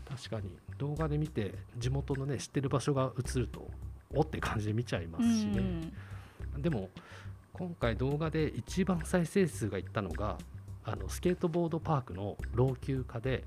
[0.08, 0.56] 確かに。
[0.78, 3.70] 動画で見て地元のね知ってる場所が映ると
[4.14, 5.92] おって感じで見ちゃいますしね、
[6.56, 6.90] でも
[7.52, 10.38] 今回動画で一番再生数がいったのが
[10.84, 13.44] あのスケートボードパークの老朽化で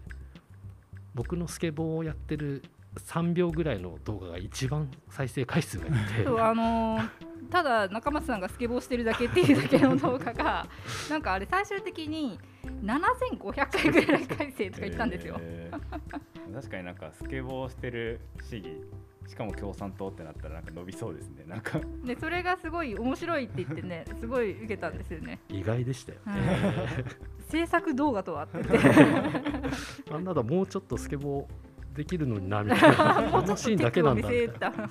[1.13, 2.63] 僕のスケボーをやってる
[2.97, 7.09] 3秒ぐらいの動画が一番再生回数がいってそうあのー
[7.49, 10.67] ただ中松さんがスケボーしてるだけっていうだけの動画が
[11.09, 12.37] なんかあれ最終的に
[12.83, 15.37] 7500回ぐらい再生とか言ったんですよ。
[15.39, 16.19] えー
[16.53, 18.81] 確かになんかスケボーしてる市議
[19.29, 21.43] しかも共産党ってなったらなんか伸びそうですね。
[21.45, 21.79] なんか。
[22.03, 25.39] でそれがすごい面白いって言ってねすごい受けたんですよね。
[25.49, 27.05] 意外でしたよね、
[27.47, 28.57] 制作動画とはって。
[28.63, 33.29] 言ってなんならもうちょっとスケボーできるのになみたいな。
[33.31, 34.87] このシーンだけなんだみたいな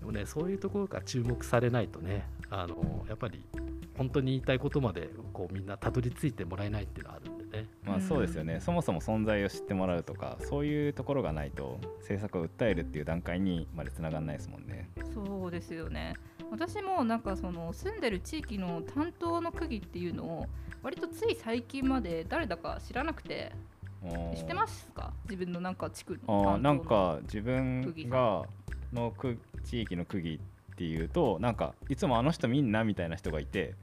[0.00, 3.42] でもねそういうところから注目されないとねあのやっぱり
[3.96, 7.66] 本当に言いたいことまでこうみんなたどり着いてもらえないっていうのはあるね。
[7.84, 14.90] まあそうですよね、そもそも存在を知ってもらうとかそういうところがないと政策を訴えるっていう段階にまでつながらないですもんね。
[15.14, 16.14] そうですよね。
[16.50, 20.46] 私もなんかその住んでる地域の担当の区議っていうのを
[20.82, 23.52] 割とつい最近まで誰だか知らなくて
[24.36, 25.12] 知ってますか？
[25.24, 28.44] 自分のなんか地区の担当のあーなんか自分が
[28.92, 33.74] の区地域の区議っていうとなんかいつもあの人みんなみたいな人がいて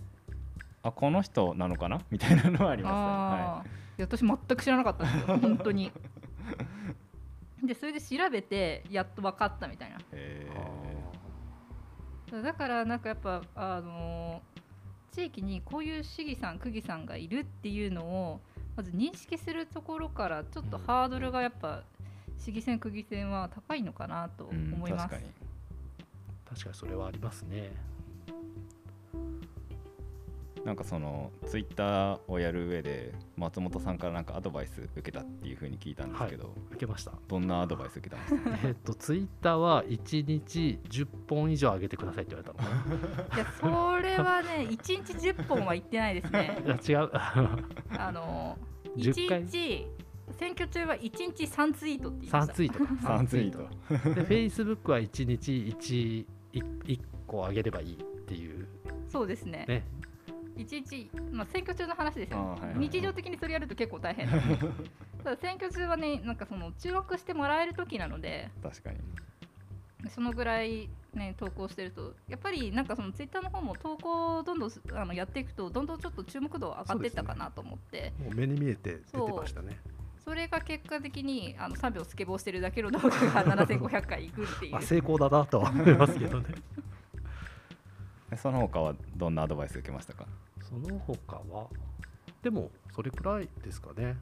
[0.83, 2.01] あこの人なのかな？
[2.11, 3.43] みたいなのはありますね。
[3.43, 3.65] は
[3.97, 4.01] い。
[4.01, 5.37] や私全く知らなかったんですよ。
[5.41, 5.91] 本当に。
[7.63, 9.97] でそれで調べてやっと分かったみたいな。
[10.11, 10.47] え
[12.31, 14.63] だからなんかやっぱあのー
[15.13, 18.41] 地域にこういう市議さん区議さんがいるっていうのを
[18.75, 21.83] まず認識するところからちょっとハードルがやっぱ
[22.39, 25.07] 市議選区議選は高いのかなと思います。
[25.07, 25.25] 確かに。
[26.49, 27.71] 確かにそれはありますね
[30.65, 37.11] なんかそのツイッターをやる上で松本さんからなんかアドバイス受けたっていうふうに聞いたんですけど、受けました。
[37.27, 38.59] どんなアドバイス受けたんですか？
[38.67, 44.93] えっとツイッターは1日10本以上上げてくださいって言われたのかいやそれはね1日
[45.29, 46.57] 10本は言ってないですね。
[46.65, 47.09] な いや違う。
[47.13, 48.57] あの
[48.95, 49.87] 10回？1日
[50.31, 52.53] 選挙中は1日3ツイートって言いま3した。
[52.53, 52.93] ツイートか。
[53.19, 53.59] 3ツイート。
[54.15, 58.65] で Facebook は1日 1, 1個上げればいいっていう。
[59.09, 59.65] そうですね。
[59.67, 59.83] ね
[60.57, 64.27] 一日、まあ、選挙中の話ですよ、あーはいはい日常的にそれやると結構大変。
[64.29, 64.57] なんで
[65.23, 68.97] ただ選挙中はねなんかその注目してもらえる時なので確かに。
[70.09, 78.11] そのぐらいね投稿してるとやっぱりなんかそのツイッターの方も投稿をどんどんすあのやっていくとどんどんちょっと注目度上がっていったかなと思って。
[78.17, 79.79] そ,、もう目に見えて出てましたね。
[80.33, 84.71] れが結果的にあの3秒スケボーしてるだけの動画が 7500回いくっていう。
[84.73, 86.45] まあ、成功だなとは思いますけどね。
[88.31, 90.25] え その他はどんなアドバイス受けましたか？
[90.73, 91.67] その他は？
[92.41, 94.17] でもそれくらいですかね。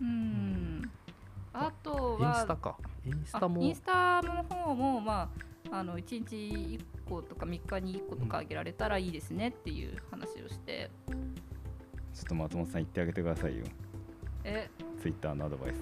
[0.00, 0.90] うん。
[1.52, 2.76] あとインはスタか。
[3.04, 5.30] インスあタもインスタの方も、ま
[5.70, 11.14] あ、あの1日1個とか3日に1個とかあげられたらいいですねっていう話をして、ちょ
[12.22, 13.64] っと松本さん言ってあげてくださいよ。
[14.44, 14.70] え？
[15.02, 15.76] ツイッターのアドバイス。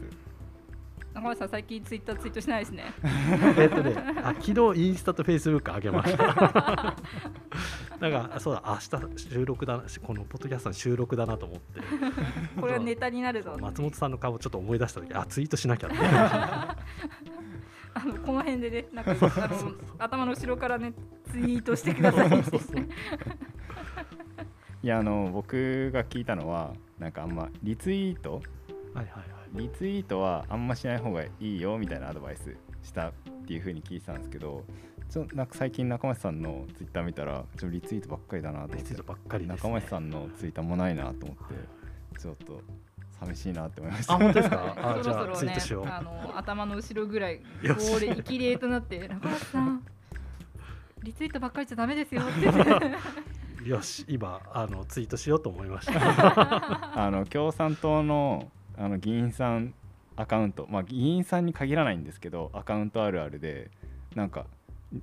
[1.14, 2.92] 中村さん最近ツイッターツイートしないですね。
[3.56, 6.96] えっとねあ昨日インスタとフェイスブック上げました
[8.04, 8.76] だからそうだ明
[9.16, 11.80] 日収録だなこのポッドキャストの収録だなと思って。
[12.60, 13.56] これはネタになるぞ。
[13.58, 15.96] 松本さんの顔をちょっと思い出した時あツイートしなきゃって。
[17.96, 19.14] あのこの辺でねなんかあ
[19.48, 20.92] の頭の後ろからね
[21.30, 22.40] ツイートしてください。
[22.40, 22.56] って
[24.82, 28.42] いやあの僕が聞いたのはなんかあんまリツイートはい
[28.96, 29.58] はいはい。
[29.58, 33.12] リツイートはあんましない方がいいよみたいなアドバイスしたっ
[33.46, 34.64] ていう風に聞いてたんですけど
[35.14, 38.78] ちょなんか最近中町さんのツイッター見たらちょリツイートばっかりだなと思って。
[38.78, 41.48] リツイートばっかりです、中ね、町さんのツイッターもないなと思っ
[42.16, 42.60] てちょっと
[43.20, 44.74] 寂しいなって思いましたあ本当ですか？
[44.82, 45.86] あそじゃあろそろねツイートしよう。
[45.86, 47.44] あの頭の後ろぐらいこ
[48.00, 49.86] れ一礼となって中村さん
[51.04, 53.68] リツイートばっかりじゃダメですよって言って。
[53.70, 56.98] よし今あのツイートしようと思いました。
[57.06, 59.74] あの共産党のあの議員さん
[60.16, 60.66] アカウント。
[60.68, 63.70] まあ議員さんに限らないんですけどアカウントあるあるで
[64.16, 64.46] なんか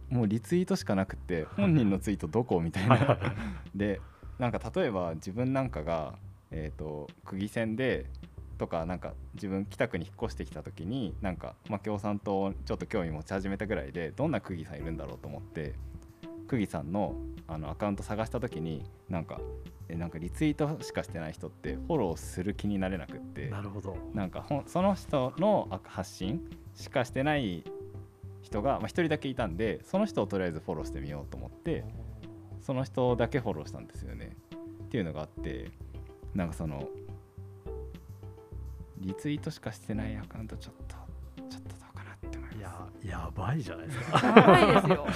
[0.09, 2.59] もうリツイートしかなくて本人のツイートどこ？
[2.61, 3.19] みたいな。
[3.75, 4.01] で
[4.39, 6.15] なんか例えば自分なんかが、
[6.49, 8.07] えー、と区議選で
[8.57, 15.73] とかなんか自分北区に引っ越してきた時になんか、まあ、共産党ちょっと興味持ち始めたぐらいでどんな区議さんいるんだろうと思って
[16.47, 17.15] 区議さんの
[17.47, 19.39] あのアカウント探した時になんか
[19.89, 23.97] えなんかリツイートしかしてない人ってフォローする気になれなくってなるほど。
[24.13, 26.41] なんかその人のあ発信
[26.75, 27.63] しかしてない
[28.41, 31.85] 人がまあ、1人だけいたんでその人をとりあえずフォローしてみようと思って
[32.61, 34.35] その人だけフォローしたんですよね。
[34.85, 35.71] っていうのがあって
[36.35, 36.87] なんかその
[38.97, 40.95] リツイートしかしてないアカウントちょっと
[41.49, 43.07] ちょっとどうかなって思いいます。
[43.07, 44.27] ややばいじゃないですか。
[44.27, 45.07] やばいですよ。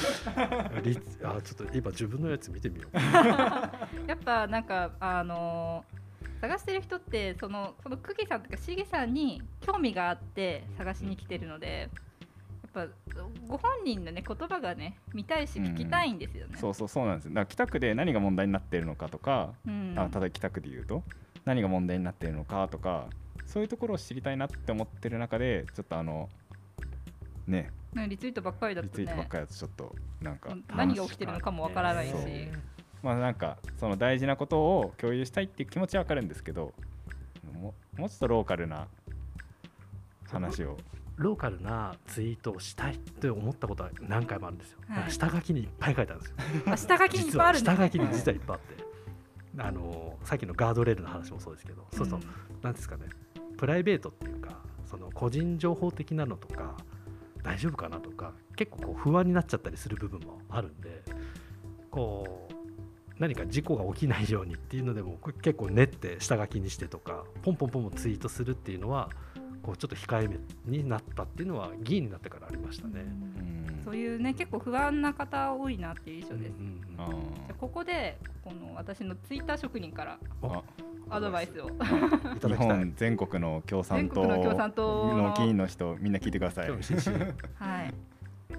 [0.84, 2.98] リツあちょっと今自分のやつ見てみよう。
[2.98, 6.06] やっぱなんかあのー
[6.42, 11.90] 探してる人ってそのその久喜さんとかしげさんに興味があって探しに来てるので
[12.76, 12.88] ぱ
[13.48, 16.58] ご本人のね言葉がね見たいし聞きたいんですよね。
[16.60, 17.32] そうそうそうなんですよ。
[17.32, 19.96] だから北区で何が問題になっているのかとか、うん。
[19.98, 21.04] あ例えば北区で言うと
[21.46, 23.08] 何が問題になっているのかとか
[23.46, 26.30] そういうところを知りたいなって思ってる中でちょっとあの
[27.48, 27.72] ね。
[27.94, 32.22] ねリツイートばっかりだとリツイートばっねかりだとちょっとなんか何が起きてるのかもわからないし、そう。
[33.02, 36.74] まあなんかその大事なことを共有したいっていう気持ちはわかるんですけど
[37.54, 38.88] ももうちょっとローカルな
[40.28, 40.78] 話を
[41.18, 45.12] ローカルなツイートをしたいって思ったことは何回もあるんですよ、はい。
[45.12, 46.36] 下書きにいっぱい書いてあるんですよ。
[46.74, 47.76] あ下書きにいっ実はぱいあるんだ。
[47.76, 48.86] 下書きに実はいっぱいあって。
[49.58, 52.20] あのさっきのガードレールの話もそうですけど、そうそう。
[52.62, 53.04] なんですかね。
[53.58, 56.76] プライベートっていうかその個人情報的なのとか
[57.44, 61.04] 大丈夫かなとか結構こう不安になっちゃったりする部分もあるんで
[61.92, 62.54] こう
[63.20, 69.10] 何か事故が起きないようにっていうのでも結構練って下書きにしてとかポンポンポンポンツイートするっていうのは
[69.66, 73.02] こうちょっと控えめになったっていうのは議員になってからありましたね。
[73.02, 73.82] うん。
[73.84, 76.54] そういうね結構不安な方多いなっていう印象です。
[76.60, 77.16] うんうんあじゃ
[77.50, 80.20] あここでこの私のツイッター職人から
[81.10, 81.68] アドバイスを。
[81.68, 85.08] いた日本全国の共産党全国の共産党。
[85.08, 86.70] のの議員の人みんな聞いてください。
[86.70, 87.94] はい、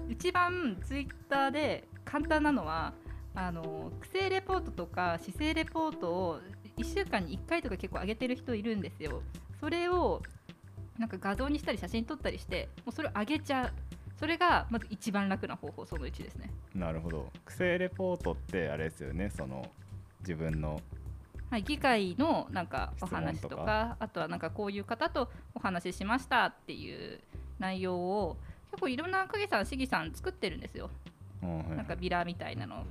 [0.09, 2.93] 一番ツイッターで簡単なのは
[3.33, 6.39] あの区政レポートとか市政レポートを
[6.77, 9.21] 1週間に1回とか結構上げてる人いるんですよ。
[9.61, 10.21] それを
[10.97, 13.71] なんか画像にしたり写真撮ったりしてもうそれを上げちゃう
[14.19, 16.49] それがまず一番楽な方法その1ですね。
[16.73, 19.69] なるほど区政レポートってあれですよねその
[20.21, 20.81] 自分の
[21.49, 27.21] はい、議会のなんかお話とかあとはなんかこういう方とお話ししましたっていう
[27.57, 28.35] 内容を
[28.71, 30.89] 結構いろんな影さん市議さん作ってるんですよ。
[31.41, 32.83] なんかビラみたいなの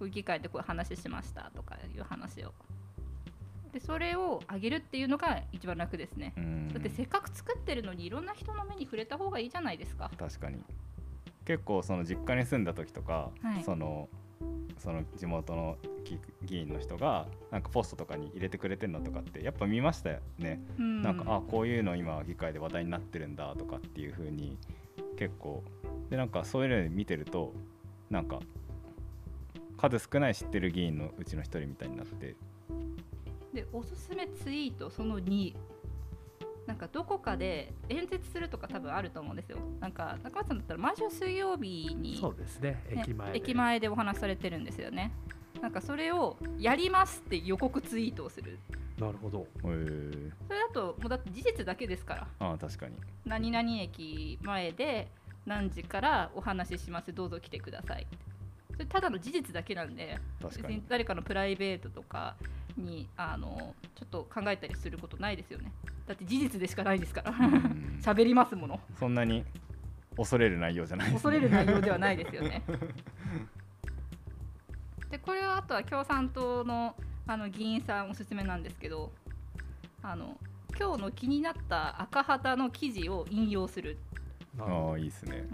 [0.00, 2.52] を議会でこういう話しましたとかいう話を。
[3.76, 6.32] でそれを上げるっていうのが一番楽ですね。
[6.38, 6.68] うん。
[6.68, 10.10] だってせっかく作ってるのにいろんな人の目に触れた方がいいじゃないですか。
[10.16, 10.62] 確かに。
[11.44, 13.64] 結構その実家に住んだ時とか、はい。
[13.64, 14.08] その
[14.78, 21.02] その地元の議議員の人がなんかポストとかに入れてくれてるのとかってやっぱ見ましたよね、うん。
[21.02, 24.56] なんかあこういうの今議会で話題になってるんだとかっていう風に
[25.18, 25.62] 結構。
[26.08, 27.52] でなんかそういうの見てると
[28.08, 28.38] なんか
[29.76, 32.36] 数少ない知ってる議員のうちの一人みたいになって
[33.56, 35.54] でおすすめツイートその2
[36.66, 39.58] なんかどこかで演説するとか多分あると思うんですよ。
[39.80, 42.82] なんか中松さんだったら毎週水曜日に、そうですね。
[42.90, 43.38] ね駅前で。
[43.38, 45.12] 駅前でお話しされてるんですよね。
[45.62, 48.58] なんかそれをやりますって予告ツイートをする。
[48.98, 49.46] なるほど。
[49.62, 50.32] へー。
[50.48, 52.26] それだともうだって事実だけですから。
[52.40, 52.96] ああ確かに。
[53.24, 55.08] 何々駅前で
[55.46, 57.12] 何時からお話しします。
[57.12, 58.08] どうぞ来てください
[58.76, 60.76] それただの事実だけなんで別に。
[60.76, 62.36] に誰かのプライベートとか
[62.76, 65.72] にあのちょっと考えたりすることないですよね。
[66.06, 67.30] だって事実でしかないですから。
[67.30, 67.98] うん。
[68.04, 68.78] 喋りますもの。
[68.98, 69.44] そんなに
[70.16, 71.08] 恐れる内容じゃない。
[71.08, 72.62] ね、恐れる内容ではないですよね。
[75.10, 76.94] でこれはあとは共産党の
[77.26, 79.12] あの議員さんおすすめなんですけど
[80.02, 80.36] あの
[80.78, 83.98] 今日の気になった赤旗の記事を引用する。
[84.58, 85.48] ああいいですね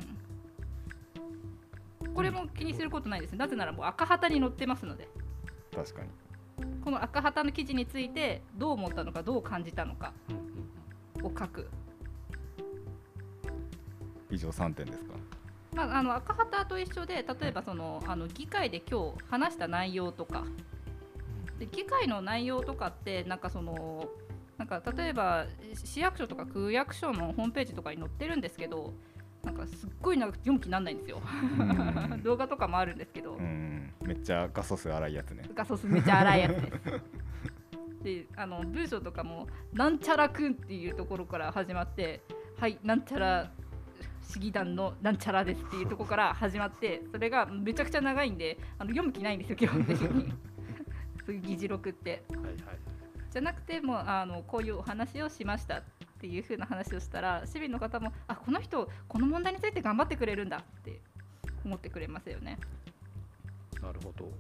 [2.15, 5.09] これも気にすることないですなぜならもう赤旗に載ってますので。
[5.75, 6.09] 確かに。
[6.85, 10.13] この赤旗の記事についてどう思ったのかどう感じたのか
[11.23, 11.69] を書く、
[14.31, 15.15] 以上3点ですか。
[15.75, 20.45] まあ、あの赤旗と一緒で例えばそのあの議会で今日話した内容とか。
[21.59, 24.09] で議会の内容とかってなんかその
[24.59, 28.93] なんか例えば市役所とか区役所のホームページとかに載ってるんですけど
[29.45, 31.21] なんかすっごいなんか読む気にならないんですよ。
[31.59, 32.23] うん。
[32.23, 33.93] 動画とかもあるんですけど、うん。
[34.05, 35.45] めっちゃ画素数荒いやつね。
[35.55, 37.23] 画素数めっちゃ荒いやつです。
[38.03, 42.21] であの文章とかも「なんちゃらくん」っていうところから始まって
[42.59, 43.53] 「はいなんちゃら
[44.23, 50.33] 市議団のなんちゃらです」っていうところから始まってそれがめちゃくちゃ長いんであの読む気ないんですよ基本的に。
[51.25, 52.25] そういう議事録って。
[52.31, 52.57] はいはい。
[53.33, 55.83] じゃなくてもうあのこういうお話をしました
[56.23, 61.01] っていう風な話をしたら市民の方もあこの人この問題について頑張ってくれるんだって
[61.65, 62.59] 思ってくれますよね。
[63.83, 64.31] なるほど。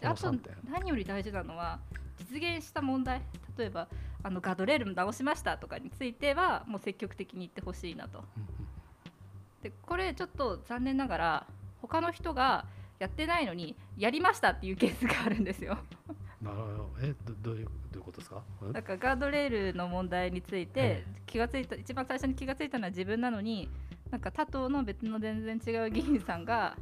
[0.00, 0.34] であと
[0.68, 1.78] 何より大事なのは
[2.18, 3.22] 実現した問題
[3.56, 3.86] 例えば
[4.24, 8.24] あのガードレール直しましたとかについてはもう積極的に言ってほしいなと。
[9.62, 11.46] でこれちょっと残念ながら
[11.80, 12.66] 他の人が
[12.98, 15.78] やってないのにやりましたっていうケースがあるんですよ
[16.42, 16.90] なるほど。
[17.02, 18.42] えどどういうどういうことですか？
[18.62, 18.72] うん。
[18.72, 23.68] だからガードレールの問題についてえ気がついた一番最初に気がついたのは自分なのに
[24.10, 26.76] なんか他党の別の全然違う議員さんが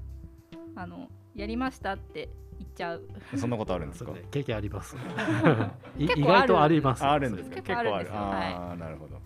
[0.74, 3.02] あのやりましたって言っちゃう。
[3.36, 4.12] そんなことあるんですか？
[4.30, 4.94] 経験あります。
[5.96, 7.02] い結構意外とあります。
[7.04, 7.56] ああるんですか？
[7.56, 8.14] 結構あるんですよ。
[8.14, 9.18] ああなるほど。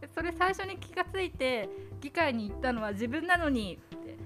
[0.00, 1.68] でそれ最初に気がついて
[2.02, 4.16] 議会に行ったのは自分なのにって。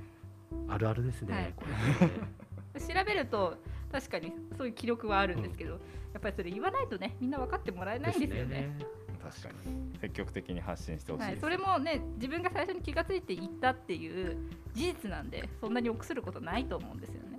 [0.68, 1.52] あるあるですね、はい。
[1.54, 2.12] これね。
[2.78, 3.56] 調べると
[3.90, 5.78] 確かにそういう記録はあるんですけど、や
[6.18, 8.76] っぱりそれ言わないとねみんな分かってもらえないんですよね。
[9.22, 9.98] 確かに。
[10.00, 14.36] 積極的に発信してほしいはい、それもね自分が最初に気がついて言ったっていう
[14.74, 17.38] 事実なんでそんなに臆することないと思うんですよね。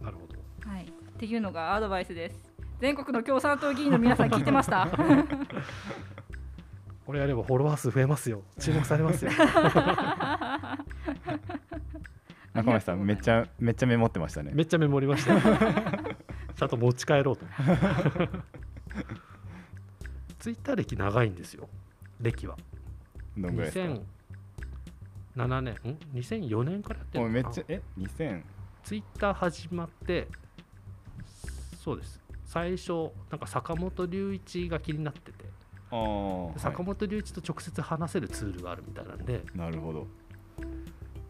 [0.00, 0.38] なるほど。
[0.70, 0.86] はい、っ
[1.18, 2.52] ていうのがアドバイスです。
[2.80, 4.88] 全国の共産党議員の皆さん聞いてました。
[7.04, 8.42] これやればフォロワー数増えますよ。
[8.58, 9.30] 注目されますよ
[12.62, 14.52] 中村さんめっちゃめっちゃメモってましたね。
[14.54, 15.34] めっちゃメモりました
[16.54, 17.46] ちゃんと持ち帰ろうと。
[20.38, 21.68] ツイッター歴長いんですよ。
[22.20, 22.56] 歴は。
[23.36, 24.00] どんぐらいですか
[25.36, 25.74] ？2007年？
[25.74, 25.76] ん
[26.18, 27.42] ？2004年からやってるのかな？
[27.42, 28.42] もうめっちゃえ？2000
[28.82, 30.28] ツイッター始まって
[31.78, 32.20] そうです。
[32.44, 35.44] 最初なんか坂本龍一が気になってて、
[36.58, 39.42] 坂本龍一と直接話せるツールがあるみたいなんで。
[39.54, 40.06] なるほど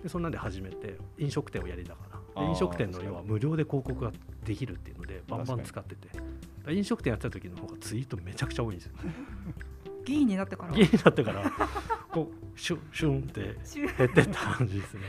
[0.02, 2.12] でそんなんで始めて飲食店をやりながら。
[2.34, 4.10] 飲食店の要は無料で広告が
[4.42, 6.08] できるっていうのでバンバン使ってて。
[6.70, 8.92] 飲食店やってた時の方がツイートめちゃくちゃ多いんですよ
[10.04, 11.52] 議員になってから議員になってから
[12.10, 13.56] こうシュンシュンって
[13.96, 15.00] 減ってった感じですね。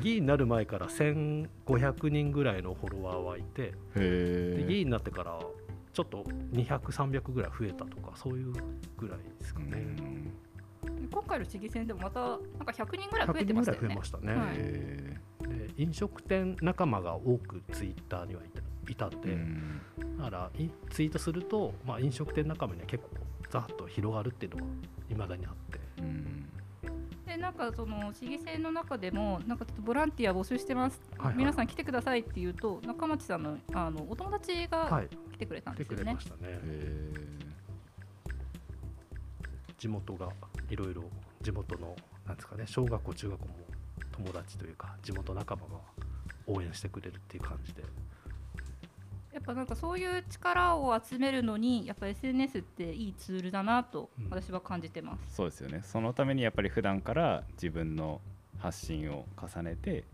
[0.00, 5.38] 議員になる前から1500人ぐらいのフォロワーはいてで議員になってから
[5.92, 8.52] ちょっと200300ぐらい増えたとかそういう
[8.96, 9.96] ぐらいですかね、
[11.10, 14.34] 今回の市議選でもまたなんか100人ぐらい増え100てましたよね増えましたね。
[14.34, 18.60] はいへで飲食店仲間が多くツイッターにはいた
[18.90, 19.80] いたんーで、うん
[20.18, 23.10] だからいツイートすると、まあ、飲食店仲間には結構
[23.50, 24.70] ざっと広がるっていうのは
[25.10, 25.80] いまだにあって。
[25.98, 26.48] うん
[27.26, 36.04] でなんかその市議選の中でもなんかちょっとボランティア募集してます、はいはい皆さん来てくださいって言うと中町さんのあのお友達はがい、来てくれたん来てですよね。
[36.04, 37.33] くれましたね。
[39.84, 40.28] へ地元が
[40.70, 41.02] いろいろ
[41.42, 41.94] 地元の
[42.26, 43.54] なんですかね小学校中学校も
[44.12, 45.68] 友達というか地元仲間が
[46.46, 47.82] 応援してくれるっていう感じで。
[49.32, 54.30] やっぱなんかそういう力を集めるのにやっぱ SNS っていいツールだなとうん。
[54.30, 55.32] 私は感じてます。
[55.32, 55.82] ーそうですよね。
[55.82, 58.20] そのためにやっぱり普段から自分の
[58.58, 60.04] 発信を重ねて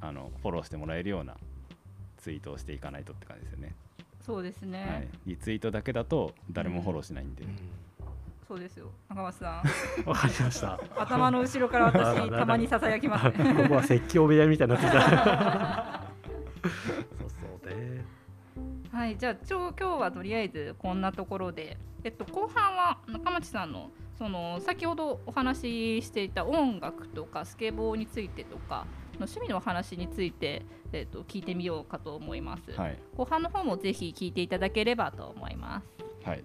[0.00, 1.36] あのフォローしてもらえるような
[2.18, 3.74] ツイートをしていかないとって感じですよね、
[4.20, 7.44] そうですね、はい、リツイートだけだと誰もフォローしないんで、
[8.50, 8.90] そうですよ。
[9.08, 9.62] 中松さ
[10.04, 10.08] ん。
[10.10, 10.80] わかりました。
[10.96, 13.38] 頭の後ろから私たまにささやきます。
[13.38, 13.54] ね。
[13.54, 16.00] ここは説教部屋みたいになってきた。
[17.20, 18.04] そうそうね。
[18.90, 32.98] はい、じゃあちょ今日はとりあえずこんなところで、えっと、後半は中町さんのその先ほどお話ししていた音楽とかスケボーについてとかの趣味のお話について、えっと、聞いてみようかと思います、はい。
[33.16, 36.28] 後半の方もぜひ聞いていただければと思います。
[36.28, 36.42] はい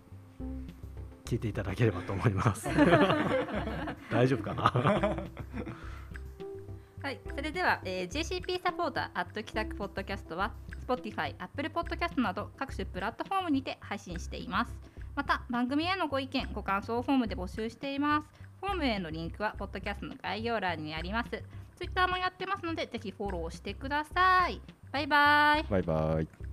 [1.26, 2.68] 聞いていただければと思います
[4.12, 5.16] 大丈夫かな？
[7.02, 10.52] はい、それでは、えー JCP サポーターアット企画ポッドキャストは
[10.88, 14.74] Spotify、Apple Podcast など各種プラットフォームにて配信しています。
[15.16, 18.28] また番組へのご意見、ご感想をフォームで募集しています。
[18.60, 21.44] フォームへのリンクはポッドキャストの概要欄にあります。
[21.78, 24.60] Twitter もやってますのでぜひフォローしてください。
[24.92, 25.64] バイバイ。
[25.70, 26.45] バイバイ